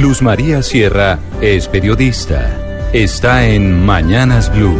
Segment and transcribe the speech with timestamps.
[0.00, 2.88] Luz María Sierra es periodista.
[2.94, 4.78] Está en Mañanas Blue.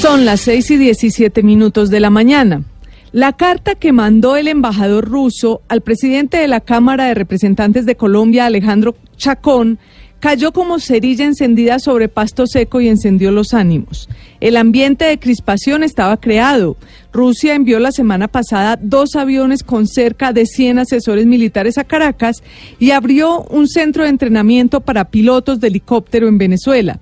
[0.00, 2.62] Son las 6 y 17 minutos de la mañana.
[3.10, 7.96] La carta que mandó el embajador ruso al presidente de la Cámara de Representantes de
[7.96, 9.80] Colombia, Alejandro Chacón,
[10.22, 14.08] cayó como cerilla encendida sobre pasto seco y encendió los ánimos.
[14.38, 16.76] El ambiente de crispación estaba creado.
[17.12, 22.44] Rusia envió la semana pasada dos aviones con cerca de 100 asesores militares a Caracas
[22.78, 27.00] y abrió un centro de entrenamiento para pilotos de helicóptero en Venezuela.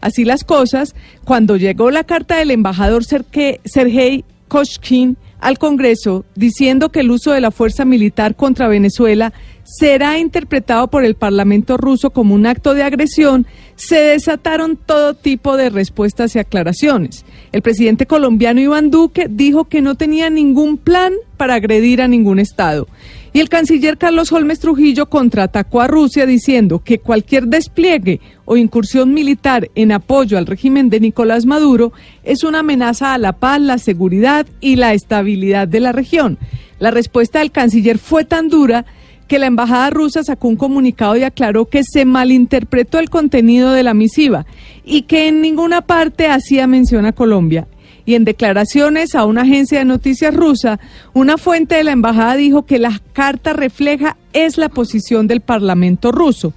[0.00, 0.94] Así las cosas,
[1.24, 7.40] cuando llegó la carta del embajador Sergei Koshkin, al Congreso diciendo que el uso de
[7.40, 9.32] la fuerza militar contra Venezuela
[9.78, 15.56] será interpretado por el Parlamento ruso como un acto de agresión, se desataron todo tipo
[15.56, 17.24] de respuestas y aclaraciones.
[17.52, 22.40] El presidente colombiano Iván Duque dijo que no tenía ningún plan para agredir a ningún
[22.40, 22.88] Estado.
[23.32, 29.14] Y el canciller Carlos Holmes Trujillo contraatacó a Rusia diciendo que cualquier despliegue o incursión
[29.14, 31.92] militar en apoyo al régimen de Nicolás Maduro
[32.24, 36.38] es una amenaza a la paz, la seguridad y la estabilidad de la región.
[36.80, 38.84] La respuesta del canciller fue tan dura
[39.30, 43.84] que la embajada rusa sacó un comunicado y aclaró que se malinterpretó el contenido de
[43.84, 44.44] la misiva
[44.84, 47.68] y que en ninguna parte hacía mención a Colombia.
[48.04, 50.80] Y en declaraciones a una agencia de noticias rusa,
[51.12, 56.10] una fuente de la embajada dijo que la carta refleja es la posición del Parlamento
[56.10, 56.52] ruso.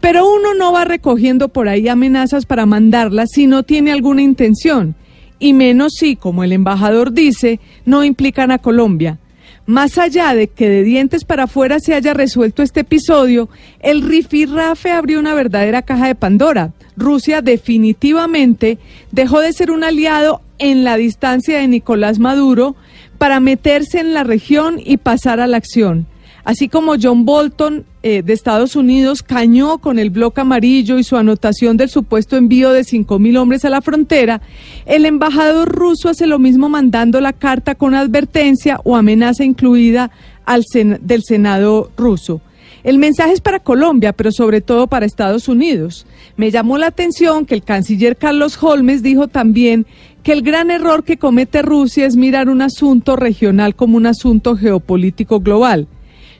[0.00, 4.94] Pero uno no va recogiendo por ahí amenazas para mandarlas si no tiene alguna intención,
[5.40, 9.18] y menos si, como el embajador dice, no implican a Colombia.
[9.66, 13.48] Más allá de que de dientes para afuera se haya resuelto este episodio,
[13.80, 16.72] el rifirrafe abrió una verdadera caja de Pandora.
[16.98, 18.78] Rusia definitivamente
[19.10, 22.76] dejó de ser un aliado en la distancia de Nicolás Maduro
[23.16, 26.06] para meterse en la región y pasar a la acción.
[26.44, 31.16] Así como John Bolton eh, de Estados Unidos cañó con el bloque amarillo y su
[31.16, 34.42] anotación del supuesto envío de 5.000 hombres a la frontera,
[34.84, 40.10] el embajador ruso hace lo mismo mandando la carta con advertencia o amenaza incluida
[40.44, 40.64] al
[41.00, 42.42] del Senado ruso.
[42.82, 46.06] El mensaje es para Colombia, pero sobre todo para Estados Unidos.
[46.36, 49.86] Me llamó la atención que el canciller Carlos Holmes dijo también
[50.22, 54.54] que el gran error que comete Rusia es mirar un asunto regional como un asunto
[54.54, 55.88] geopolítico global.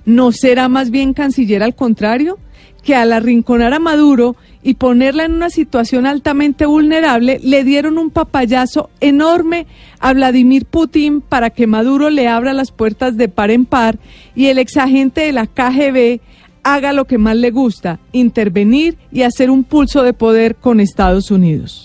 [0.06, 2.38] ¿No será más bien canciller al contrario?
[2.82, 8.10] Que al arrinconar a Maduro y ponerla en una situación altamente vulnerable, le dieron un
[8.10, 9.66] papayazo enorme
[10.00, 13.98] a Vladimir Putin para que Maduro le abra las puertas de par en par
[14.34, 16.20] y el exagente de la KGB
[16.62, 21.30] haga lo que más le gusta, intervenir y hacer un pulso de poder con Estados
[21.30, 21.82] Unidos.